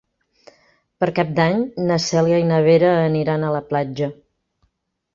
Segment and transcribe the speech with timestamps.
[1.03, 4.13] Per Cap d'Any na Cèlia i na Vera aniran a la platja.